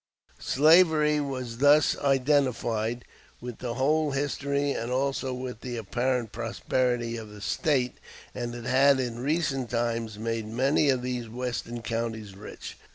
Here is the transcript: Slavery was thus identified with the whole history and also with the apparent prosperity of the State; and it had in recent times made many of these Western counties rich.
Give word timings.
Slavery 0.39 1.19
was 1.19 1.59
thus 1.59 1.95
identified 1.99 3.05
with 3.39 3.59
the 3.59 3.75
whole 3.75 4.09
history 4.13 4.71
and 4.71 4.91
also 4.91 5.31
with 5.31 5.61
the 5.61 5.77
apparent 5.77 6.31
prosperity 6.31 7.17
of 7.17 7.29
the 7.29 7.39
State; 7.39 7.99
and 8.33 8.55
it 8.55 8.65
had 8.65 8.99
in 8.99 9.19
recent 9.19 9.69
times 9.69 10.17
made 10.17 10.47
many 10.47 10.89
of 10.89 11.03
these 11.03 11.29
Western 11.29 11.83
counties 11.83 12.35
rich. 12.35 12.77